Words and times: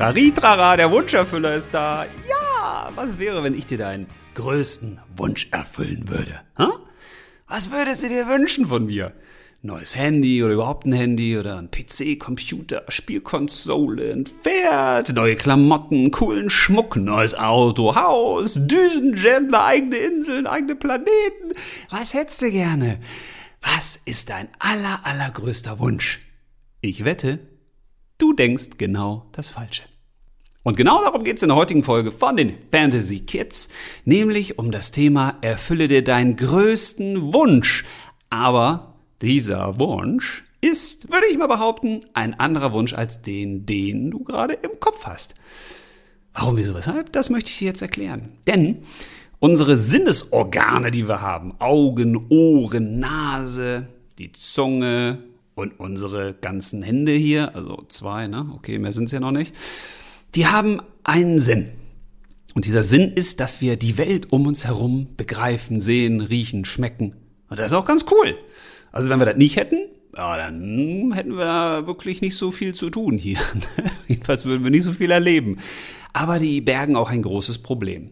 Traritrara, 0.00 0.78
der 0.78 0.90
Wunscherfüller 0.90 1.54
ist 1.56 1.74
da. 1.74 2.06
Ja, 2.26 2.88
was 2.94 3.18
wäre, 3.18 3.44
wenn 3.44 3.52
ich 3.52 3.66
dir 3.66 3.76
deinen 3.76 4.06
größten 4.34 4.98
Wunsch 5.14 5.48
erfüllen 5.50 6.08
würde? 6.08 6.40
Hm? 6.56 6.72
Was 7.46 7.70
würdest 7.70 8.02
du 8.02 8.08
dir 8.08 8.26
wünschen 8.26 8.68
von 8.68 8.86
mir? 8.86 9.12
Neues 9.60 9.94
Handy 9.94 10.42
oder 10.42 10.54
überhaupt 10.54 10.86
ein 10.86 10.94
Handy 10.94 11.36
oder 11.36 11.58
ein 11.58 11.70
PC, 11.70 12.18
Computer, 12.18 12.84
Spielkonsole, 12.88 14.10
ein 14.10 14.24
Pferd, 14.24 15.12
neue 15.12 15.36
Klamotten, 15.36 16.10
coolen 16.12 16.48
Schmuck, 16.48 16.96
neues 16.96 17.34
Auto, 17.34 17.94
Haus, 17.94 18.54
Düsenjet, 18.54 19.48
eine 19.48 19.62
eigene 19.62 19.96
Insel, 19.96 20.38
einen 20.38 20.46
eigenen 20.46 20.78
Planeten. 20.78 21.52
Was 21.90 22.14
hättest 22.14 22.40
du 22.40 22.50
gerne? 22.50 23.00
Was 23.60 24.00
ist 24.06 24.30
dein 24.30 24.48
aller, 24.60 25.00
allergrößter 25.02 25.78
Wunsch? 25.78 26.20
Ich 26.80 27.04
wette, 27.04 27.38
du 28.16 28.32
denkst 28.32 28.78
genau 28.78 29.26
das 29.32 29.50
Falsche. 29.50 29.89
Und 30.62 30.76
genau 30.76 31.02
darum 31.02 31.24
geht's 31.24 31.42
in 31.42 31.48
der 31.48 31.56
heutigen 31.56 31.82
Folge 31.82 32.12
von 32.12 32.36
den 32.36 32.52
Fantasy 32.70 33.20
Kids, 33.20 33.70
nämlich 34.04 34.58
um 34.58 34.70
das 34.70 34.92
Thema 34.92 35.38
Erfülle 35.40 35.88
dir 35.88 36.04
deinen 36.04 36.36
größten 36.36 37.32
Wunsch. 37.32 37.84
Aber 38.28 38.94
dieser 39.22 39.80
Wunsch 39.80 40.44
ist, 40.60 41.10
würde 41.10 41.28
ich 41.30 41.38
mal 41.38 41.46
behaupten, 41.46 42.04
ein 42.12 42.38
anderer 42.38 42.74
Wunsch 42.74 42.92
als 42.92 43.22
den, 43.22 43.64
den 43.64 44.10
du 44.10 44.22
gerade 44.22 44.52
im 44.52 44.78
Kopf 44.80 45.06
hast. 45.06 45.34
Warum, 46.34 46.58
wieso, 46.58 46.74
weshalb? 46.74 47.10
Das 47.12 47.30
möchte 47.30 47.48
ich 47.48 47.58
dir 47.58 47.68
jetzt 47.68 47.80
erklären. 47.80 48.28
Denn 48.46 48.82
unsere 49.38 49.78
Sinnesorgane, 49.78 50.90
die 50.90 51.08
wir 51.08 51.22
haben, 51.22 51.54
Augen, 51.58 52.26
Ohren, 52.28 53.00
Nase, 53.00 53.88
die 54.18 54.32
Zunge 54.32 55.20
und 55.54 55.80
unsere 55.80 56.34
ganzen 56.34 56.82
Hände 56.82 57.12
hier, 57.12 57.54
also 57.56 57.82
zwei, 57.88 58.26
ne? 58.26 58.50
Okay, 58.54 58.78
mehr 58.78 58.92
sind's 58.92 59.12
ja 59.12 59.20
noch 59.20 59.32
nicht 59.32 59.54
die 60.34 60.46
haben 60.46 60.80
einen 61.04 61.40
Sinn. 61.40 61.70
Und 62.54 62.64
dieser 62.64 62.84
Sinn 62.84 63.12
ist, 63.12 63.40
dass 63.40 63.60
wir 63.60 63.76
die 63.76 63.96
Welt 63.96 64.32
um 64.32 64.46
uns 64.46 64.66
herum 64.66 65.08
begreifen, 65.16 65.80
sehen, 65.80 66.20
riechen, 66.20 66.64
schmecken. 66.64 67.14
Und 67.48 67.58
das 67.58 67.66
ist 67.66 67.72
auch 67.72 67.84
ganz 67.84 68.04
cool. 68.10 68.36
Also 68.92 69.08
wenn 69.08 69.20
wir 69.20 69.26
das 69.26 69.36
nicht 69.36 69.56
hätten, 69.56 69.88
ja, 70.16 70.36
dann 70.36 71.12
hätten 71.14 71.36
wir 71.36 71.86
wirklich 71.86 72.20
nicht 72.20 72.36
so 72.36 72.50
viel 72.50 72.74
zu 72.74 72.90
tun 72.90 73.18
hier. 73.18 73.38
Jedenfalls 74.08 74.44
würden 74.44 74.64
wir 74.64 74.70
nicht 74.70 74.82
so 74.82 74.92
viel 74.92 75.10
erleben 75.10 75.58
aber 76.12 76.38
die 76.38 76.60
bergen 76.60 76.96
auch 76.96 77.10
ein 77.10 77.22
großes 77.22 77.58
Problem. 77.58 78.10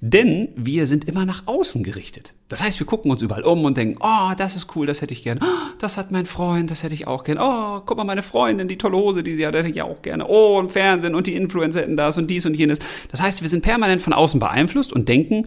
Denn 0.00 0.48
wir 0.56 0.86
sind 0.86 1.06
immer 1.06 1.26
nach 1.26 1.42
außen 1.46 1.82
gerichtet. 1.82 2.34
Das 2.48 2.62
heißt, 2.62 2.78
wir 2.78 2.86
gucken 2.86 3.10
uns 3.10 3.20
überall 3.20 3.42
um 3.42 3.64
und 3.64 3.76
denken, 3.76 3.98
oh, 4.00 4.32
das 4.36 4.56
ist 4.56 4.74
cool, 4.74 4.86
das 4.86 5.02
hätte 5.02 5.12
ich 5.12 5.22
gern. 5.22 5.40
Oh, 5.42 5.74
das 5.78 5.96
hat 5.96 6.10
mein 6.10 6.26
Freund, 6.26 6.70
das 6.70 6.82
hätte 6.82 6.94
ich 6.94 7.06
auch 7.06 7.24
gern. 7.24 7.38
Oh, 7.38 7.80
guck 7.84 7.96
mal, 7.96 8.04
meine 8.04 8.22
Freundin, 8.22 8.68
die 8.68 8.78
tolle 8.78 8.96
Hose, 8.96 9.22
die 9.22 9.36
sie 9.36 9.46
hat, 9.46 9.54
hätte 9.54 9.68
ich 9.68 9.82
auch 9.82 10.00
gerne. 10.02 10.26
Oh, 10.26 10.58
und 10.58 10.72
Fernsehen 10.72 11.14
und 11.14 11.26
die 11.26 11.34
Influencer 11.34 11.80
hätten 11.80 11.96
das 11.96 12.16
und 12.16 12.28
dies 12.28 12.46
und 12.46 12.54
jenes. 12.54 12.78
Das 13.10 13.20
heißt, 13.20 13.42
wir 13.42 13.48
sind 13.48 13.62
permanent 13.62 14.00
von 14.00 14.12
außen 14.12 14.40
beeinflusst 14.40 14.92
und 14.92 15.08
denken, 15.08 15.46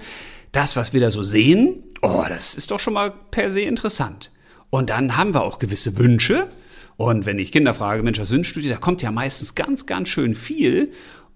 das, 0.52 0.76
was 0.76 0.94
wir 0.94 1.02
da 1.02 1.10
so 1.10 1.24
sehen, 1.24 1.84
oh, 2.02 2.26
das 2.28 2.56
ist 2.56 2.72
doch 2.72 2.80
schon 2.80 2.94
mal 2.94 3.12
per 3.32 3.52
se 3.52 3.62
interessant. 3.62 4.32
Und 4.70 4.90
dann 4.90 5.18
haben 5.18 5.34
wir 5.34 5.44
auch 5.44 5.60
gewisse 5.60 5.98
Wünsche. 5.98 6.48
Und 6.98 7.26
wenn 7.26 7.40
ich 7.40 7.52
Kinder 7.52 7.74
frage, 7.74 8.04
Mensch, 8.04 8.20
was 8.20 8.30
wünschst 8.30 8.56
du 8.56 8.60
dir? 8.60 8.70
Da 8.70 8.78
kommt 8.78 9.02
ja 9.02 9.12
meistens 9.12 9.56
ganz, 9.56 9.86
ganz 9.86 10.10
schön 10.10 10.36
viel. 10.36 10.92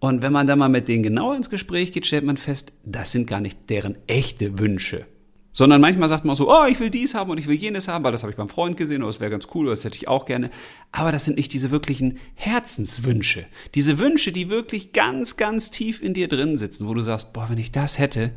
Und 0.06 0.22
wenn 0.22 0.32
man 0.32 0.46
dann 0.46 0.60
mal 0.60 0.70
mit 0.70 0.88
denen 0.88 1.02
genauer 1.02 1.36
ins 1.36 1.50
Gespräch 1.50 1.92
geht, 1.92 2.06
stellt 2.06 2.26
man 2.26 2.38
fest, 2.38 2.74
das 2.84 3.12
sind 3.12 3.26
gar 3.26 3.42
nicht 3.42 3.72
deren 3.72 3.96
echte 4.06 4.60
Wünsche. 4.60 5.08
Sondern 5.52 5.82
manchmal 5.82 6.10
sagt 6.10 6.26
man 6.26 6.36
so, 6.36 6.48
oh, 6.48 6.66
ich 6.70 6.80
will 6.80 6.92
dies 6.92 7.16
haben 7.16 7.32
und 7.32 7.40
ich 7.40 7.48
will 7.48 7.56
jenes 7.56 7.88
haben, 7.88 8.04
weil 8.04 8.12
das 8.12 8.22
habe 8.22 8.30
ich 8.30 8.38
beim 8.38 8.50
Freund 8.50 8.78
gesehen 8.78 9.02
oder 9.02 9.12
das 9.12 9.20
wäre 9.20 9.32
ganz 9.32 9.48
cool 9.56 9.66
oder 9.66 9.72
das 9.72 9.84
hätte 9.84 9.98
ich 9.98 10.08
auch 10.08 10.28
gerne. 10.28 10.52
Aber 10.92 11.12
das 11.12 11.26
sind 11.26 11.38
nicht 11.38 11.54
diese 11.54 11.72
wirklichen 11.72 12.20
Herzenswünsche. 12.36 13.48
Diese 13.74 13.98
Wünsche, 13.98 14.32
die 14.32 14.52
wirklich 14.52 14.94
ganz, 14.94 15.38
ganz 15.38 15.72
tief 15.72 16.04
in 16.04 16.14
dir 16.14 16.28
drin 16.28 16.60
sitzen, 16.60 16.88
wo 16.88 16.94
du 16.94 17.02
sagst, 17.02 17.34
boah, 17.34 17.48
wenn 17.50 17.58
ich 17.58 17.72
das 17.72 17.98
hätte, 17.98 18.32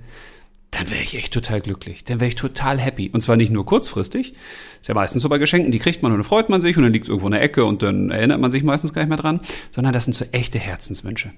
dann 0.70 0.90
wäre 0.90 1.02
ich 1.02 1.16
echt 1.16 1.34
total 1.34 1.60
glücklich. 1.60 2.04
Dann 2.04 2.20
wäre 2.20 2.28
ich 2.28 2.34
total 2.34 2.80
happy. 2.80 3.10
Und 3.12 3.20
zwar 3.20 3.36
nicht 3.36 3.52
nur 3.52 3.66
kurzfristig. 3.66 4.34
Ist 4.80 4.88
ja 4.88 4.94
meistens 4.94 5.22
so 5.22 5.28
bei 5.28 5.38
Geschenken, 5.38 5.70
die 5.70 5.78
kriegt 5.78 6.02
man 6.02 6.12
und 6.12 6.18
dann 6.18 6.24
freut 6.24 6.48
man 6.48 6.62
sich 6.62 6.78
und 6.78 6.82
dann 6.82 6.92
liegt 6.92 7.04
es 7.04 7.08
irgendwo 7.10 7.26
in 7.26 7.32
der 7.32 7.42
Ecke 7.42 7.64
und 7.64 7.82
dann 7.82 8.10
erinnert 8.10 8.40
man 8.40 8.50
sich 8.50 8.62
meistens 8.62 8.94
gar 8.94 9.02
nicht 9.02 9.08
mehr 9.08 9.18
dran. 9.18 9.40
Sondern 9.70 9.92
das 9.92 10.04
sind 10.04 10.14
so 10.14 10.24
echte 10.32 10.58
Herzenswünsche. 10.58 11.32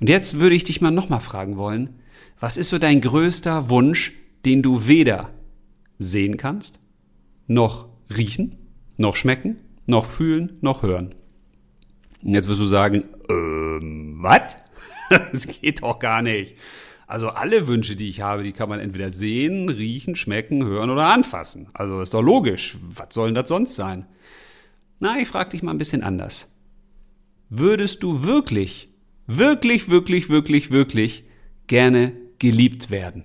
Und 0.00 0.08
jetzt 0.08 0.38
würde 0.38 0.54
ich 0.54 0.64
dich 0.64 0.80
mal 0.80 0.90
nochmal 0.90 1.20
fragen 1.20 1.56
wollen, 1.56 2.00
was 2.38 2.56
ist 2.56 2.70
so 2.70 2.78
dein 2.78 3.00
größter 3.00 3.68
Wunsch, 3.70 4.12
den 4.44 4.62
du 4.62 4.86
weder 4.86 5.30
sehen 5.98 6.36
kannst, 6.36 6.80
noch 7.46 7.88
riechen, 8.16 8.56
noch 8.96 9.16
schmecken, 9.16 9.60
noch 9.86 10.06
fühlen, 10.06 10.58
noch 10.60 10.82
hören? 10.82 11.14
Und 12.22 12.34
jetzt 12.34 12.48
wirst 12.48 12.60
du 12.60 12.66
sagen, 12.66 13.04
ähm, 13.28 14.16
was? 14.20 14.56
das 15.10 15.46
geht 15.46 15.82
doch 15.82 15.98
gar 15.98 16.22
nicht. 16.22 16.56
Also 17.06 17.30
alle 17.30 17.66
Wünsche, 17.66 17.96
die 17.96 18.08
ich 18.08 18.20
habe, 18.20 18.44
die 18.44 18.52
kann 18.52 18.68
man 18.68 18.78
entweder 18.78 19.10
sehen, 19.10 19.68
riechen, 19.68 20.14
schmecken, 20.14 20.64
hören 20.64 20.90
oder 20.90 21.06
anfassen. 21.06 21.68
Also 21.72 22.00
ist 22.00 22.14
doch 22.14 22.22
logisch. 22.22 22.76
Was 22.80 23.12
soll 23.14 23.28
denn 23.28 23.34
das 23.34 23.48
sonst 23.48 23.74
sein? 23.74 24.06
Na, 25.00 25.18
ich 25.18 25.26
frage 25.26 25.50
dich 25.50 25.62
mal 25.64 25.72
ein 25.72 25.78
bisschen 25.78 26.04
anders. 26.04 26.52
Würdest 27.48 28.04
du 28.04 28.22
wirklich, 28.22 28.89
wirklich, 29.38 29.88
wirklich, 29.88 30.28
wirklich, 30.28 30.70
wirklich 30.70 31.24
gerne 31.66 32.12
geliebt 32.38 32.90
werden? 32.90 33.24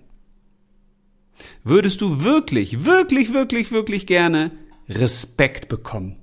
Würdest 1.63 2.01
du 2.01 2.23
wirklich, 2.23 2.85
wirklich, 2.85 3.33
wirklich, 3.33 3.71
wirklich 3.71 4.05
gerne 4.05 4.51
Respekt 4.87 5.67
bekommen? 5.67 6.17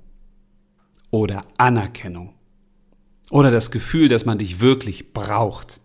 Oder 1.11 1.45
Anerkennung? 1.57 2.33
Oder 3.29 3.51
das 3.51 3.71
Gefühl, 3.71 4.07
dass 4.07 4.25
man 4.25 4.37
dich 4.37 4.59
wirklich 4.59 5.13
braucht? 5.13 5.79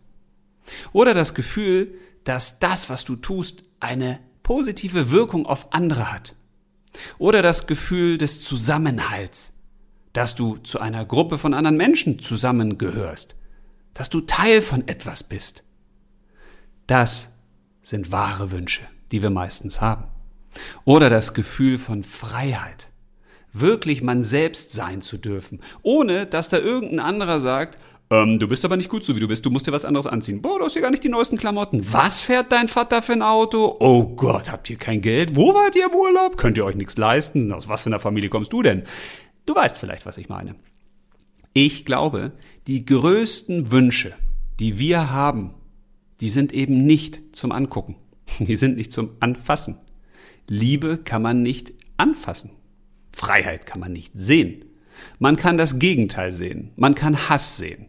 Oder 0.92 1.14
das 1.14 1.34
Gefühl, 1.34 1.94
dass 2.24 2.58
das, 2.58 2.90
was 2.90 3.04
du 3.04 3.16
tust, 3.16 3.64
eine 3.80 4.20
positive 4.42 5.10
Wirkung 5.10 5.46
auf 5.46 5.72
andere 5.72 6.12
hat. 6.12 6.34
Oder 7.18 7.42
das 7.42 7.66
Gefühl 7.66 8.18
des 8.18 8.42
Zusammenhalts, 8.42 9.54
dass 10.12 10.34
du 10.34 10.56
zu 10.58 10.80
einer 10.80 11.04
Gruppe 11.04 11.38
von 11.38 11.54
anderen 11.54 11.76
Menschen 11.76 12.18
zusammengehörst, 12.18 13.37
dass 13.98 14.08
du 14.10 14.20
Teil 14.20 14.62
von 14.62 14.86
etwas 14.86 15.24
bist. 15.24 15.64
Das 16.86 17.30
sind 17.82 18.12
wahre 18.12 18.52
Wünsche, 18.52 18.82
die 19.10 19.22
wir 19.22 19.30
meistens 19.30 19.80
haben. 19.80 20.04
Oder 20.84 21.10
das 21.10 21.34
Gefühl 21.34 21.78
von 21.78 22.04
Freiheit, 22.04 22.88
wirklich 23.52 24.02
man 24.02 24.22
selbst 24.22 24.72
sein 24.72 25.02
zu 25.02 25.18
dürfen, 25.18 25.60
ohne 25.82 26.26
dass 26.26 26.48
da 26.48 26.58
irgendein 26.58 27.00
anderer 27.00 27.40
sagt, 27.40 27.78
ähm, 28.10 28.38
du 28.38 28.46
bist 28.46 28.64
aber 28.64 28.76
nicht 28.76 28.88
gut 28.88 29.04
so 29.04 29.16
wie 29.16 29.20
du 29.20 29.28
bist, 29.28 29.44
du 29.44 29.50
musst 29.50 29.66
dir 29.66 29.72
was 29.72 29.84
anderes 29.84 30.06
anziehen. 30.06 30.40
Boah, 30.40 30.60
du 30.60 30.64
hast 30.64 30.76
ja 30.76 30.80
gar 30.80 30.90
nicht 30.90 31.04
die 31.04 31.08
neuesten 31.08 31.36
Klamotten. 31.36 31.92
Was 31.92 32.20
fährt 32.20 32.52
dein 32.52 32.68
Vater 32.68 33.02
für 33.02 33.12
ein 33.12 33.22
Auto? 33.22 33.76
Oh 33.80 34.04
Gott, 34.04 34.50
habt 34.50 34.70
ihr 34.70 34.76
kein 34.76 35.00
Geld? 35.00 35.34
Wo 35.34 35.54
wart 35.54 35.74
ihr 35.74 35.86
im 35.86 35.94
Urlaub? 35.94 36.36
Könnt 36.36 36.56
ihr 36.56 36.64
euch 36.64 36.76
nichts 36.76 36.96
leisten? 36.96 37.52
Aus 37.52 37.68
was 37.68 37.82
für 37.82 37.88
einer 37.88 37.98
Familie 37.98 38.30
kommst 38.30 38.52
du 38.52 38.62
denn? 38.62 38.84
Du 39.44 39.54
weißt 39.56 39.76
vielleicht, 39.76 40.06
was 40.06 40.18
ich 40.18 40.28
meine. 40.28 40.54
Ich 41.52 41.84
glaube, 41.84 42.32
die 42.66 42.84
größten 42.84 43.70
Wünsche, 43.70 44.14
die 44.60 44.78
wir 44.78 45.10
haben, 45.10 45.54
die 46.20 46.30
sind 46.30 46.52
eben 46.52 46.86
nicht 46.86 47.34
zum 47.34 47.52
Angucken. 47.52 47.96
Die 48.40 48.56
sind 48.56 48.76
nicht 48.76 48.92
zum 48.92 49.10
Anfassen. 49.20 49.78
Liebe 50.48 50.98
kann 50.98 51.22
man 51.22 51.42
nicht 51.42 51.72
anfassen. 51.96 52.50
Freiheit 53.12 53.66
kann 53.66 53.80
man 53.80 53.92
nicht 53.92 54.12
sehen. 54.14 54.64
Man 55.18 55.36
kann 55.36 55.58
das 55.58 55.78
Gegenteil 55.78 56.32
sehen. 56.32 56.72
Man 56.76 56.94
kann 56.94 57.28
Hass 57.28 57.56
sehen. 57.56 57.86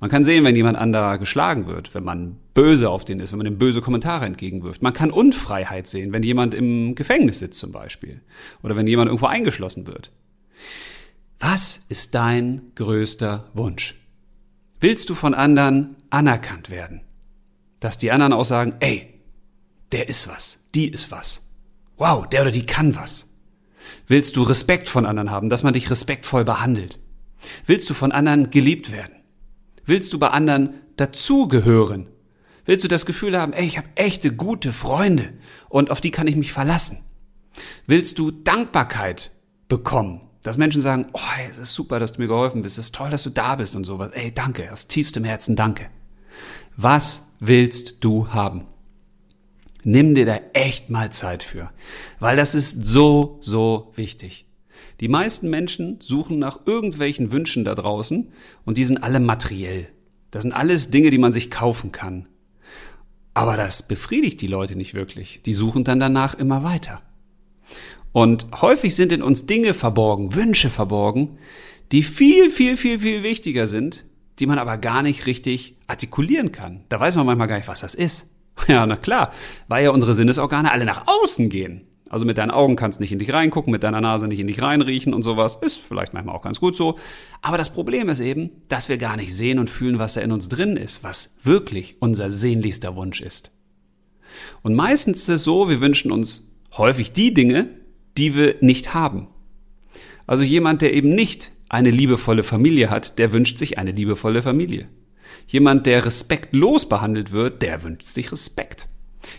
Man 0.00 0.10
kann 0.10 0.24
sehen, 0.24 0.44
wenn 0.44 0.54
jemand 0.54 0.78
anderer 0.78 1.18
geschlagen 1.18 1.66
wird, 1.66 1.92
wenn 1.92 2.04
man 2.04 2.36
böse 2.54 2.88
auf 2.88 3.04
den 3.04 3.18
ist, 3.18 3.32
wenn 3.32 3.38
man 3.38 3.46
ihm 3.46 3.58
böse 3.58 3.80
Kommentare 3.80 4.26
entgegenwirft. 4.26 4.80
Man 4.80 4.92
kann 4.92 5.10
Unfreiheit 5.10 5.88
sehen, 5.88 6.12
wenn 6.12 6.22
jemand 6.22 6.54
im 6.54 6.94
Gefängnis 6.94 7.40
sitzt 7.40 7.58
zum 7.58 7.72
Beispiel. 7.72 8.20
Oder 8.62 8.76
wenn 8.76 8.86
jemand 8.86 9.08
irgendwo 9.08 9.26
eingeschlossen 9.26 9.88
wird. 9.88 10.12
Was 11.40 11.80
ist 11.88 12.14
dein 12.14 12.72
größter 12.74 13.50
Wunsch? 13.54 13.94
Willst 14.80 15.08
du 15.08 15.14
von 15.14 15.34
anderen 15.34 15.96
anerkannt 16.10 16.70
werden? 16.70 17.02
Dass 17.80 17.98
die 17.98 18.10
anderen 18.10 18.32
auch 18.32 18.44
sagen, 18.44 18.74
ey, 18.80 19.22
der 19.92 20.08
ist 20.08 20.26
was, 20.28 20.64
die 20.74 20.88
ist 20.88 21.10
was. 21.10 21.48
Wow, 21.96 22.26
der 22.28 22.42
oder 22.42 22.50
die 22.50 22.66
kann 22.66 22.96
was. 22.96 23.36
Willst 24.08 24.36
du 24.36 24.42
Respekt 24.42 24.88
von 24.88 25.06
anderen 25.06 25.30
haben, 25.30 25.48
dass 25.48 25.62
man 25.62 25.74
dich 25.74 25.90
respektvoll 25.90 26.44
behandelt? 26.44 26.98
Willst 27.66 27.88
du 27.88 27.94
von 27.94 28.12
anderen 28.12 28.50
geliebt 28.50 28.90
werden? 28.90 29.14
Willst 29.86 30.12
du 30.12 30.18
bei 30.18 30.30
anderen 30.30 30.74
dazugehören? 30.96 32.08
Willst 32.64 32.84
du 32.84 32.88
das 32.88 33.06
Gefühl 33.06 33.38
haben, 33.38 33.52
ey, 33.52 33.64
ich 33.64 33.78
habe 33.78 33.88
echte 33.94 34.34
gute 34.34 34.72
Freunde 34.72 35.32
und 35.68 35.90
auf 35.90 36.00
die 36.00 36.10
kann 36.10 36.26
ich 36.26 36.36
mich 36.36 36.52
verlassen? 36.52 36.98
Willst 37.86 38.18
du 38.18 38.30
Dankbarkeit 38.30 39.32
bekommen? 39.68 40.27
Dass 40.48 40.56
Menschen 40.56 40.80
sagen, 40.80 41.04
oh, 41.12 41.20
es 41.50 41.58
ist 41.58 41.74
super, 41.74 42.00
dass 42.00 42.14
du 42.14 42.22
mir 42.22 42.26
geholfen 42.26 42.62
bist, 42.62 42.78
es 42.78 42.86
ist 42.86 42.94
toll, 42.94 43.10
dass 43.10 43.22
du 43.22 43.28
da 43.28 43.56
bist 43.56 43.76
und 43.76 43.84
sowas. 43.84 44.12
Ey, 44.14 44.32
danke, 44.32 44.72
aus 44.72 44.88
tiefstem 44.88 45.22
Herzen 45.22 45.56
danke. 45.56 45.90
Was 46.74 47.26
willst 47.38 48.02
du 48.02 48.28
haben? 48.28 48.62
Nimm 49.82 50.14
dir 50.14 50.24
da 50.24 50.40
echt 50.54 50.88
mal 50.88 51.12
Zeit 51.12 51.42
für, 51.42 51.70
weil 52.18 52.34
das 52.34 52.54
ist 52.54 52.86
so, 52.86 53.36
so 53.42 53.92
wichtig. 53.94 54.46
Die 55.00 55.08
meisten 55.08 55.50
Menschen 55.50 56.00
suchen 56.00 56.38
nach 56.38 56.60
irgendwelchen 56.64 57.30
Wünschen 57.30 57.66
da 57.66 57.74
draußen 57.74 58.32
und 58.64 58.78
die 58.78 58.84
sind 58.84 59.02
alle 59.02 59.20
materiell. 59.20 59.90
Das 60.30 60.44
sind 60.44 60.54
alles 60.54 60.90
Dinge, 60.90 61.10
die 61.10 61.18
man 61.18 61.34
sich 61.34 61.50
kaufen 61.50 61.92
kann. 61.92 62.26
Aber 63.34 63.58
das 63.58 63.86
befriedigt 63.86 64.40
die 64.40 64.46
Leute 64.46 64.76
nicht 64.76 64.94
wirklich. 64.94 65.42
Die 65.44 65.52
suchen 65.52 65.84
dann 65.84 66.00
danach 66.00 66.32
immer 66.32 66.62
weiter. 66.62 67.02
Und 68.12 68.46
häufig 68.62 68.94
sind 68.94 69.12
in 69.12 69.22
uns 69.22 69.46
Dinge 69.46 69.74
verborgen, 69.74 70.34
Wünsche 70.34 70.70
verborgen, 70.70 71.38
die 71.92 72.02
viel, 72.02 72.50
viel, 72.50 72.76
viel, 72.76 72.98
viel 72.98 73.22
wichtiger 73.22 73.66
sind, 73.66 74.04
die 74.38 74.46
man 74.46 74.58
aber 74.58 74.78
gar 74.78 75.02
nicht 75.02 75.26
richtig 75.26 75.76
artikulieren 75.86 76.52
kann. 76.52 76.84
Da 76.88 77.00
weiß 77.00 77.16
man 77.16 77.26
manchmal 77.26 77.48
gar 77.48 77.56
nicht, 77.56 77.68
was 77.68 77.80
das 77.80 77.94
ist. 77.94 78.34
Ja, 78.66 78.84
na 78.86 78.96
klar, 78.96 79.32
weil 79.68 79.84
ja 79.84 79.90
unsere 79.90 80.16
Sinnesorgane 80.16 80.72
alle 80.72 80.84
nach 80.84 81.06
außen 81.06 81.48
gehen. 81.48 81.86
Also 82.10 82.24
mit 82.24 82.38
deinen 82.38 82.50
Augen 82.50 82.74
kannst 82.74 82.98
du 82.98 83.02
nicht 83.02 83.12
in 83.12 83.18
dich 83.18 83.32
reingucken, 83.32 83.70
mit 83.70 83.82
deiner 83.82 84.00
Nase 84.00 84.26
nicht 84.28 84.40
in 84.40 84.46
dich 84.46 84.62
reinriechen 84.62 85.12
und 85.12 85.22
sowas. 85.22 85.56
Ist 85.56 85.76
vielleicht 85.76 86.14
manchmal 86.14 86.34
auch 86.34 86.42
ganz 86.42 86.58
gut 86.58 86.74
so. 86.74 86.98
Aber 87.42 87.58
das 87.58 87.70
Problem 87.70 88.08
ist 88.08 88.20
eben, 88.20 88.50
dass 88.68 88.88
wir 88.88 88.98
gar 88.98 89.16
nicht 89.16 89.34
sehen 89.34 89.58
und 89.58 89.70
fühlen, 89.70 89.98
was 89.98 90.14
da 90.14 90.22
in 90.22 90.32
uns 90.32 90.48
drin 90.48 90.76
ist, 90.76 91.04
was 91.04 91.38
wirklich 91.44 91.96
unser 92.00 92.30
sehnlichster 92.30 92.96
Wunsch 92.96 93.20
ist. 93.20 93.52
Und 94.62 94.74
meistens 94.74 95.20
ist 95.22 95.28
es 95.28 95.44
so, 95.44 95.68
wir 95.68 95.80
wünschen 95.80 96.10
uns 96.10 96.50
häufig 96.76 97.12
die 97.12 97.34
Dinge, 97.34 97.68
die 98.18 98.34
wir 98.34 98.56
nicht 98.60 98.94
haben. 98.94 99.28
Also 100.26 100.42
jemand, 100.42 100.82
der 100.82 100.92
eben 100.92 101.14
nicht 101.14 101.52
eine 101.68 101.90
liebevolle 101.90 102.42
Familie 102.42 102.90
hat, 102.90 103.18
der 103.18 103.32
wünscht 103.32 103.58
sich 103.58 103.78
eine 103.78 103.92
liebevolle 103.92 104.42
Familie. 104.42 104.88
Jemand, 105.46 105.86
der 105.86 106.04
respektlos 106.04 106.88
behandelt 106.88 107.32
wird, 107.32 107.62
der 107.62 107.82
wünscht 107.82 108.06
sich 108.06 108.32
Respekt. 108.32 108.88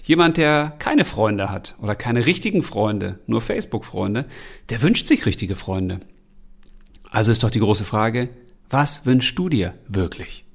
Jemand, 0.04 0.38
der 0.38 0.76
keine 0.80 1.06
Freunde 1.06 1.50
hat 1.50 1.76
oder 1.80 1.96
keine 1.96 2.26
richtigen 2.26 2.64
Freunde, 2.64 3.20
nur 3.28 3.42
Facebook-Freunde, 3.42 4.26
der 4.70 4.82
wünscht 4.82 5.08
sich 5.08 5.26
richtige 5.26 5.56
Freunde. 5.56 6.00
Also 7.12 7.32
ist 7.32 7.44
doch 7.44 7.50
die 7.50 7.60
große 7.60 7.86
Frage, 7.86 8.30
was 8.70 9.06
wünschst 9.06 9.38
du 9.38 9.50
dir 9.50 9.74
wirklich? 9.88 10.46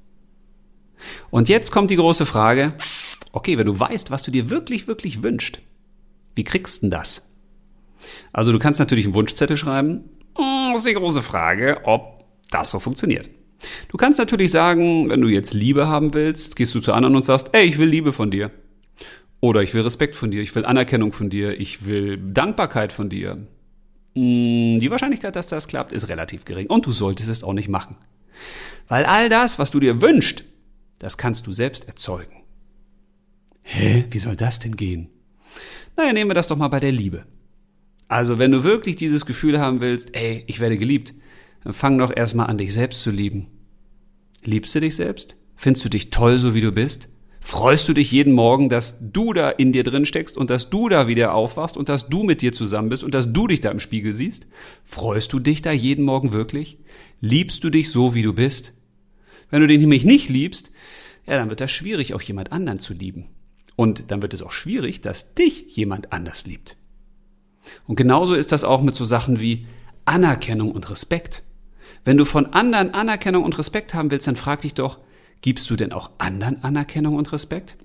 Und 1.31 1.49
jetzt 1.49 1.73
kommt 1.73 1.91
die 1.91 1.97
große 1.97 2.27
Frage, 2.27 2.75
okay, 3.33 3.59
wenn 3.59 3.67
du 3.67 3.79
weißt, 3.79 4.11
was 4.11 4.23
du 4.23 4.31
dir 4.31 4.51
wirklich, 4.51 4.87
wirklich 4.87 5.23
wünschst, 5.23 5.61
wie 6.35 6.45
kriegst 6.45 6.79
du 6.79 6.81
denn 6.83 6.91
das? 6.91 7.34
Also 8.33 8.53
du 8.53 8.59
kannst 8.59 8.81
natürlich 8.81 9.05
einen 9.05 9.15
Wunschzettel 9.15 9.57
schreiben. 9.57 10.09
Das 10.37 10.45
hm, 10.45 10.77
ist 10.77 10.87
die 10.87 10.95
große 10.95 11.23
Frage, 11.23 11.81
ob 11.85 12.25
das 12.51 12.71
so 12.71 12.81
funktioniert. 12.81 13.29
Du 13.89 13.97
kannst 13.97 14.19
natürlich 14.19 14.51
sagen, 14.51 15.09
wenn 15.11 15.21
du 15.21 15.29
jetzt 15.29 15.55
Liebe 15.55 15.89
haben 15.89 16.13
willst, 16.15 16.57
gehst 16.57 16.75
du 16.75 16.81
zu 16.81 16.93
anderen 16.93 17.17
und 17.17 17.25
sagst, 17.25 17.51
ey, 17.53 17.65
ich 17.65 17.79
will 17.79 17.89
Liebe 17.89 18.13
von 18.13 18.31
dir. 18.31 18.51
Oder 19.41 19.63
ich 19.63 19.75
will 19.75 19.83
Respekt 19.83 20.17
von 20.17 20.31
dir, 20.31 20.43
ich 20.43 20.55
will 20.55 20.65
Anerkennung 20.65 21.13
von 21.13 21.31
dir, 21.31 21.59
ich 21.61 21.87
will 21.87 22.19
Dankbarkeit 22.19 22.93
von 22.93 23.09
dir. 23.09 23.47
Hm, 24.15 24.81
die 24.81 24.91
Wahrscheinlichkeit, 24.91 25.37
dass 25.37 25.49
das 25.49 25.69
klappt, 25.69 25.93
ist 25.93 26.09
relativ 26.09 26.45
gering. 26.45 26.67
Und 26.67 26.87
du 26.87 26.93
solltest 26.93 27.29
es 27.29 27.45
auch 27.45 27.53
nicht 27.53 27.69
machen. 27.69 27.97
Weil 28.89 29.05
all 29.05 29.29
das, 29.29 29.59
was 29.59 29.71
du 29.71 29.81
dir 29.81 30.01
wünschst, 30.01 30.45
das 30.99 31.19
kannst 31.19 31.47
du 31.47 31.53
selbst 31.53 31.87
erzeugen. 31.89 32.43
Hä? 33.63 34.05
Wie 34.11 34.19
soll 34.19 34.37
das 34.37 34.59
denn 34.59 34.77
gehen? 34.77 35.09
Naja, 35.97 36.13
nehmen 36.13 36.31
wir 36.31 36.35
das 36.35 36.49
doch 36.49 36.57
mal 36.57 36.69
bei 36.69 36.81
der 36.81 36.93
Liebe. 36.93 37.25
Also, 38.09 38.39
wenn 38.39 38.53
du 38.53 38.65
wirklich 38.65 38.97
dieses 38.97 39.27
Gefühl 39.27 39.61
haben 39.61 39.81
willst, 39.81 40.15
ey, 40.15 40.45
ich 40.47 40.61
werde 40.61 40.79
geliebt, 40.79 41.15
dann 41.63 41.73
fang 41.73 41.99
doch 41.99 42.15
erstmal 42.15 42.47
an, 42.47 42.59
dich 42.59 42.73
selbst 42.73 43.03
zu 43.03 43.11
lieben. 43.11 43.47
Liebst 44.45 44.75
du 44.75 44.81
dich 44.81 44.97
selbst? 44.97 45.37
Findest 45.57 45.85
du 45.85 45.89
dich 45.89 46.11
toll, 46.11 46.37
so 46.39 46.55
wie 46.55 46.61
du 46.61 46.73
bist? 46.73 47.09
Freust 47.41 47.89
du 47.89 47.93
dich 47.93 48.11
jeden 48.11 48.33
Morgen, 48.33 48.71
dass 48.71 49.13
du 49.13 49.35
da 49.35 49.51
in 49.51 49.73
dir 49.73 49.85
drin 49.85 50.07
steckst 50.07 50.37
und 50.37 50.49
dass 50.49 50.71
du 50.71 50.89
da 50.89 51.09
wieder 51.09 51.35
aufwachst 51.35 51.77
und 51.77 51.91
dass 51.91 52.09
du 52.09 52.23
mit 52.23 52.41
dir 52.41 52.55
zusammen 52.55 52.89
bist 52.89 53.05
und 53.05 53.15
dass 53.15 53.33
du 53.33 53.47
dich 53.47 53.61
da 53.61 53.71
im 53.71 53.81
Spiegel 53.81 54.15
siehst? 54.15 54.47
Freust 54.83 55.33
du 55.33 55.39
dich 55.39 55.61
da 55.61 55.71
jeden 55.71 56.05
Morgen 56.07 56.33
wirklich? 56.33 56.79
Liebst 57.21 57.63
du 57.63 57.69
dich 57.69 57.91
so, 57.91 58.15
wie 58.15 58.23
du 58.23 58.33
bist? 58.33 58.73
Wenn 59.51 59.61
du 59.61 59.67
dich 59.67 59.79
nämlich 59.79 60.05
nicht 60.05 60.31
liebst, 60.31 60.73
ja, 61.27 61.37
dann 61.37 61.51
wird 61.51 61.61
das 61.61 61.71
schwierig, 61.71 62.15
auch 62.15 62.23
jemand 62.23 62.51
anderen 62.51 62.79
zu 62.79 62.95
lieben. 62.95 63.27
Und 63.77 64.05
dann 64.11 64.23
wird 64.23 64.35
es 64.35 64.43
auch 64.43 64.53
schwierig, 64.53 65.01
dass 65.01 65.35
dich 65.35 65.77
jemand 65.77 66.13
anders 66.13 66.47
liebt. 66.47 66.77
Und 67.87 67.97
genauso 67.97 68.35
ist 68.35 68.53
das 68.53 68.65
auch 68.65 68.83
mit 68.83 68.95
so 68.95 69.05
Sachen 69.05 69.41
wie 69.41 69.67
Anerkennung 70.05 70.73
und 70.73 70.91
Respekt. 70.91 71.43
Wenn 72.05 72.17
du 72.17 72.25
von 72.25 72.47
anderen 72.47 72.93
Anerkennung 72.93 73.45
und 73.45 73.59
Respekt 73.59 73.95
haben 73.95 74.11
willst, 74.11 74.27
dann 74.27 74.37
frag 74.37 74.61
dich 74.61 74.75
doch, 74.75 74.99
gibst 75.41 75.71
du 75.71 75.77
denn 75.77 75.93
auch 75.93 76.11
anderen 76.19 76.63
Anerkennung 76.63 77.17
und 77.17 77.33
Respekt? 77.33 77.77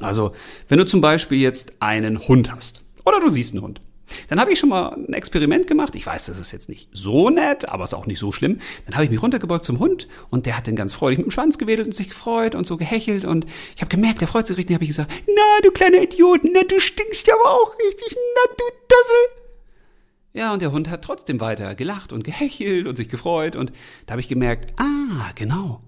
Also, 0.00 0.32
wenn 0.68 0.78
du 0.78 0.86
zum 0.86 1.00
Beispiel 1.00 1.38
jetzt 1.38 1.74
einen 1.80 2.18
Hund 2.18 2.52
hast 2.52 2.84
oder 3.04 3.20
du 3.20 3.30
siehst 3.30 3.54
einen 3.54 3.62
Hund 3.62 3.80
dann 4.28 4.40
habe 4.40 4.52
ich 4.52 4.58
schon 4.58 4.68
mal 4.68 4.94
ein 4.94 5.12
Experiment 5.12 5.66
gemacht. 5.66 5.94
Ich 5.94 6.06
weiß, 6.06 6.26
das 6.26 6.38
ist 6.38 6.52
jetzt 6.52 6.68
nicht 6.68 6.88
so 6.92 7.30
nett, 7.30 7.68
aber 7.68 7.84
ist 7.84 7.94
auch 7.94 8.06
nicht 8.06 8.18
so 8.18 8.32
schlimm. 8.32 8.58
Dann 8.86 8.94
habe 8.94 9.04
ich 9.04 9.10
mich 9.10 9.22
runtergebeugt 9.22 9.64
zum 9.64 9.78
Hund 9.78 10.08
und 10.30 10.46
der 10.46 10.56
hat 10.56 10.66
dann 10.66 10.76
ganz 10.76 10.92
freudig 10.92 11.18
mit 11.18 11.26
dem 11.28 11.30
Schwanz 11.30 11.58
gewedelt 11.58 11.86
und 11.86 11.92
sich 11.92 12.08
gefreut 12.08 12.54
und 12.54 12.66
so 12.66 12.76
gehechelt 12.76 13.24
und 13.24 13.46
ich 13.74 13.80
habe 13.80 13.88
gemerkt, 13.88 14.20
der 14.20 14.28
freut 14.28 14.46
sich 14.46 14.56
richtig. 14.56 14.74
habe 14.74 14.84
ich 14.84 14.90
gesagt, 14.90 15.12
na 15.26 15.60
du 15.62 15.70
kleiner 15.70 16.02
Idiot, 16.02 16.40
na 16.44 16.62
du 16.62 16.80
stinkst 16.80 17.26
ja 17.26 17.34
aber 17.34 17.50
auch 17.50 17.78
richtig, 17.78 18.16
na 18.16 18.54
du 18.56 18.64
Dussel. 18.88 19.44
Ja, 20.32 20.52
und 20.52 20.62
der 20.62 20.72
Hund 20.72 20.90
hat 20.90 21.02
trotzdem 21.02 21.40
weiter 21.40 21.74
gelacht 21.76 22.12
und 22.12 22.24
gehechelt 22.24 22.88
und 22.88 22.96
sich 22.96 23.08
gefreut 23.08 23.54
und 23.54 23.72
da 24.06 24.12
habe 24.12 24.20
ich 24.20 24.28
gemerkt, 24.28 24.72
ah, 24.80 25.30
genau. 25.36 25.80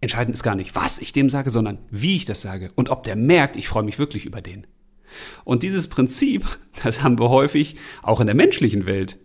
Entscheidend 0.00 0.34
ist 0.34 0.42
gar 0.42 0.56
nicht, 0.56 0.74
was 0.74 0.98
ich 0.98 1.12
dem 1.12 1.30
sage, 1.30 1.50
sondern 1.50 1.78
wie 1.90 2.16
ich 2.16 2.24
das 2.24 2.42
sage 2.42 2.72
und 2.74 2.88
ob 2.88 3.04
der 3.04 3.16
merkt, 3.16 3.56
ich 3.56 3.68
freue 3.68 3.84
mich 3.84 3.98
wirklich 3.98 4.24
über 4.24 4.40
den. 4.40 4.66
Und 5.44 5.62
dieses 5.62 5.88
Prinzip, 5.88 6.44
das 6.82 7.02
haben 7.02 7.18
wir 7.18 7.30
häufig 7.30 7.76
auch 8.02 8.20
in 8.20 8.26
der 8.26 8.36
menschlichen 8.36 8.86
Welt. 8.86 9.18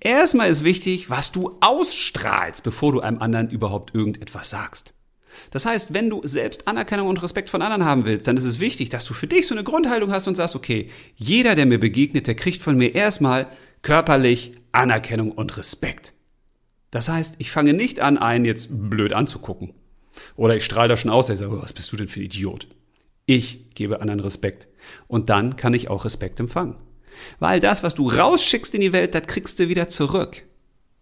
Erstmal 0.00 0.50
ist 0.50 0.62
wichtig, 0.62 1.10
was 1.10 1.32
du 1.32 1.56
ausstrahlst, 1.60 2.62
bevor 2.62 2.92
du 2.92 3.00
einem 3.00 3.18
anderen 3.18 3.50
überhaupt 3.50 3.94
irgendetwas 3.94 4.50
sagst. 4.50 4.92
Das 5.50 5.66
heißt, 5.66 5.92
wenn 5.92 6.10
du 6.10 6.26
selbst 6.26 6.66
Anerkennung 6.66 7.08
und 7.08 7.22
Respekt 7.22 7.50
von 7.50 7.62
anderen 7.62 7.84
haben 7.84 8.04
willst, 8.04 8.26
dann 8.26 8.36
ist 8.36 8.44
es 8.44 8.60
wichtig, 8.60 8.88
dass 8.88 9.04
du 9.04 9.14
für 9.14 9.26
dich 9.26 9.46
so 9.46 9.54
eine 9.54 9.64
Grundhaltung 9.64 10.10
hast 10.10 10.26
und 10.28 10.34
sagst, 10.34 10.56
okay, 10.56 10.90
jeder, 11.14 11.54
der 11.54 11.66
mir 11.66 11.78
begegnet, 11.78 12.26
der 12.26 12.34
kriegt 12.34 12.62
von 12.62 12.76
mir 12.76 12.94
erstmal 12.94 13.48
körperlich 13.82 14.52
Anerkennung 14.72 15.32
und 15.32 15.56
Respekt. 15.56 16.12
Das 16.90 17.08
heißt, 17.08 17.36
ich 17.38 17.50
fange 17.50 17.74
nicht 17.74 18.00
an, 18.00 18.18
einen 18.18 18.44
jetzt 18.44 18.68
blöd 18.70 19.12
anzugucken. 19.12 19.74
Oder 20.34 20.56
ich 20.56 20.64
strahle 20.64 20.88
da 20.88 20.96
schon 20.96 21.10
aus, 21.10 21.28
ich 21.28 21.38
sage, 21.38 21.52
oh, 21.52 21.62
was 21.62 21.72
bist 21.72 21.92
du 21.92 21.96
denn 21.96 22.08
für 22.08 22.20
ein 22.20 22.24
Idiot? 22.24 22.68
Ich 23.26 23.74
gebe 23.74 24.00
anderen 24.00 24.20
Respekt. 24.20 24.68
Und 25.08 25.28
dann 25.30 25.56
kann 25.56 25.74
ich 25.74 25.88
auch 25.88 26.04
Respekt 26.04 26.40
empfangen. 26.40 26.76
Weil 27.38 27.60
das, 27.60 27.82
was 27.82 27.94
du 27.94 28.08
rausschickst 28.08 28.74
in 28.74 28.80
die 28.80 28.92
Welt, 28.92 29.14
das 29.14 29.26
kriegst 29.26 29.58
du 29.58 29.68
wieder 29.68 29.88
zurück. 29.88 30.44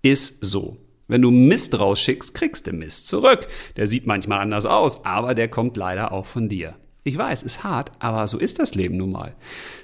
Ist 0.02 0.44
so. 0.44 0.78
Wenn 1.06 1.22
du 1.22 1.30
Mist 1.30 1.78
rausschickst, 1.78 2.34
kriegst 2.34 2.66
du 2.66 2.72
Mist 2.72 3.06
zurück. 3.06 3.46
Der 3.76 3.86
sieht 3.86 4.06
manchmal 4.06 4.40
anders 4.40 4.64
aus, 4.64 5.04
aber 5.04 5.34
der 5.34 5.48
kommt 5.48 5.76
leider 5.76 6.12
auch 6.12 6.24
von 6.24 6.48
dir. 6.48 6.76
Ich 7.02 7.18
weiß, 7.18 7.42
ist 7.42 7.62
hart, 7.62 7.92
aber 7.98 8.26
so 8.26 8.38
ist 8.38 8.58
das 8.58 8.74
Leben 8.74 8.96
nun 8.96 9.12
mal. 9.12 9.34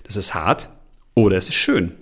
Das 0.04 0.16
ist 0.16 0.34
hart 0.34 0.70
oder 1.14 1.36
es 1.36 1.48
ist 1.48 1.54
schön. 1.54 1.94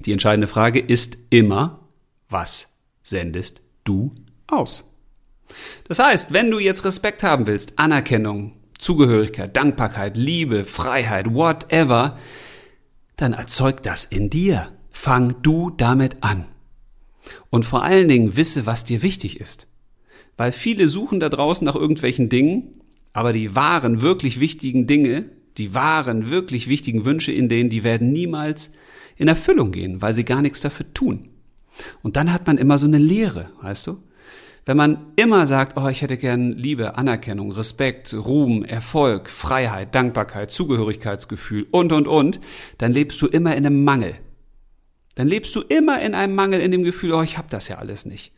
Die 0.00 0.10
entscheidende 0.10 0.48
Frage 0.48 0.80
ist 0.80 1.16
immer, 1.30 1.88
was 2.28 2.80
sendest 3.04 3.60
du 3.84 4.12
aus? 4.48 4.92
Das 5.86 6.00
heißt, 6.00 6.32
wenn 6.32 6.50
du 6.50 6.58
jetzt 6.58 6.84
Respekt 6.84 7.22
haben 7.22 7.46
willst, 7.46 7.78
Anerkennung, 7.78 8.56
Zugehörigkeit, 8.82 9.56
Dankbarkeit, 9.56 10.16
Liebe, 10.16 10.64
Freiheit, 10.64 11.32
whatever, 11.32 12.18
dann 13.16 13.32
erzeug 13.32 13.82
das 13.82 14.04
in 14.04 14.28
dir. 14.28 14.72
Fang 14.90 15.40
du 15.42 15.70
damit 15.70 16.16
an. 16.20 16.46
Und 17.48 17.64
vor 17.64 17.84
allen 17.84 18.08
Dingen 18.08 18.36
wisse, 18.36 18.66
was 18.66 18.84
dir 18.84 19.02
wichtig 19.02 19.40
ist. 19.40 19.68
Weil 20.36 20.50
viele 20.50 20.88
suchen 20.88 21.20
da 21.20 21.28
draußen 21.28 21.64
nach 21.64 21.76
irgendwelchen 21.76 22.28
Dingen, 22.28 22.72
aber 23.12 23.32
die 23.32 23.54
wahren, 23.54 24.00
wirklich 24.00 24.40
wichtigen 24.40 24.86
Dinge, 24.86 25.26
die 25.58 25.74
wahren, 25.74 26.30
wirklich 26.30 26.68
wichtigen 26.68 27.04
Wünsche 27.04 27.30
in 27.30 27.48
denen, 27.48 27.70
die 27.70 27.84
werden 27.84 28.12
niemals 28.12 28.70
in 29.16 29.28
Erfüllung 29.28 29.70
gehen, 29.70 30.02
weil 30.02 30.14
sie 30.14 30.24
gar 30.24 30.42
nichts 30.42 30.60
dafür 30.60 30.92
tun. 30.92 31.28
Und 32.02 32.16
dann 32.16 32.32
hat 32.32 32.46
man 32.46 32.58
immer 32.58 32.78
so 32.78 32.86
eine 32.86 32.98
Leere, 32.98 33.50
weißt 33.60 33.86
du? 33.86 33.98
Wenn 34.64 34.76
man 34.76 35.12
immer 35.16 35.46
sagt, 35.46 35.76
oh, 35.76 35.88
ich 35.88 36.02
hätte 36.02 36.16
gern 36.16 36.52
Liebe, 36.52 36.96
Anerkennung, 36.96 37.50
Respekt, 37.50 38.14
Ruhm, 38.14 38.64
Erfolg, 38.64 39.28
Freiheit, 39.28 39.94
Dankbarkeit, 39.94 40.52
Zugehörigkeitsgefühl 40.52 41.66
und, 41.72 41.92
und, 41.92 42.06
und, 42.06 42.40
dann 42.78 42.92
lebst 42.92 43.20
du 43.22 43.26
immer 43.26 43.56
in 43.56 43.66
einem 43.66 43.82
Mangel. 43.82 44.14
Dann 45.16 45.26
lebst 45.26 45.54
du 45.56 45.62
immer 45.62 46.00
in 46.00 46.14
einem 46.14 46.36
Mangel, 46.36 46.60
in 46.60 46.70
dem 46.70 46.84
Gefühl, 46.84 47.12
oh, 47.12 47.22
ich 47.22 47.38
habe 47.38 47.48
das 47.50 47.66
ja 47.66 47.78
alles 47.78 48.06
nicht. 48.06 48.32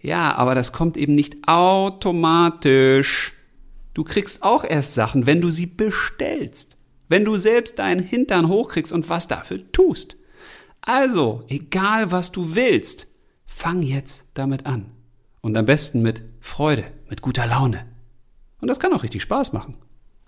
Ja, 0.00 0.34
aber 0.36 0.54
das 0.54 0.72
kommt 0.72 0.96
eben 0.96 1.14
nicht 1.14 1.48
automatisch. 1.48 3.32
Du 3.94 4.04
kriegst 4.04 4.42
auch 4.42 4.64
erst 4.64 4.94
Sachen, 4.94 5.26
wenn 5.26 5.40
du 5.40 5.50
sie 5.50 5.66
bestellst. 5.66 6.76
Wenn 7.08 7.24
du 7.24 7.36
selbst 7.36 7.78
deinen 7.78 8.02
Hintern 8.02 8.48
hochkriegst 8.48 8.92
und 8.92 9.08
was 9.08 9.28
dafür 9.28 9.72
tust. 9.72 10.16
Also, 10.82 11.44
egal 11.48 12.12
was 12.12 12.32
du 12.32 12.54
willst, 12.54 13.08
fang 13.44 13.82
jetzt 13.82 14.26
damit 14.34 14.66
an. 14.66 14.86
Und 15.44 15.58
am 15.58 15.66
besten 15.66 16.00
mit 16.00 16.22
Freude, 16.40 16.84
mit 17.10 17.20
guter 17.20 17.46
Laune. 17.46 17.84
Und 18.62 18.68
das 18.68 18.80
kann 18.80 18.94
auch 18.94 19.02
richtig 19.02 19.20
Spaß 19.20 19.52
machen. 19.52 19.74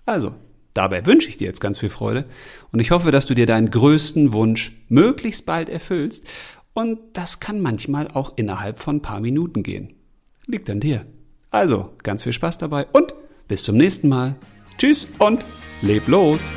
Also, 0.05 0.35
dabei 0.75 1.07
wünsche 1.07 1.27
ich 1.27 1.37
dir 1.37 1.47
jetzt 1.47 1.59
ganz 1.59 1.79
viel 1.79 1.89
Freude 1.89 2.25
und 2.71 2.79
ich 2.79 2.91
hoffe, 2.91 3.09
dass 3.09 3.25
du 3.25 3.33
dir 3.33 3.47
deinen 3.47 3.71
größten 3.71 4.31
Wunsch 4.31 4.73
möglichst 4.89 5.47
bald 5.47 5.69
erfüllst. 5.69 6.27
Und 6.73 6.99
das 7.13 7.39
kann 7.39 7.61
manchmal 7.61 8.09
auch 8.09 8.33
innerhalb 8.37 8.77
von 8.77 8.97
ein 8.97 9.01
paar 9.01 9.19
Minuten 9.19 9.63
gehen. 9.63 9.95
Liegt 10.45 10.69
an 10.69 10.81
dir. 10.81 11.07
Also, 11.49 11.95
ganz 12.03 12.21
viel 12.21 12.33
Spaß 12.33 12.59
dabei 12.59 12.85
und 12.93 13.15
bis 13.47 13.63
zum 13.63 13.75
nächsten 13.75 14.09
Mal. 14.09 14.35
Tschüss 14.77 15.07
und 15.17 15.43
leb 15.81 16.07
los! 16.07 16.51